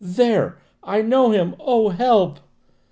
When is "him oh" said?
1.29-1.89